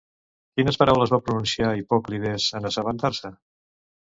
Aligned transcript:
Quines 0.59 0.79
paraules 0.83 1.13
va 1.15 1.19
pronunciar 1.27 1.69
Hipòclides 1.81 2.49
en 2.61 2.67
assabentar-se? 2.71 3.35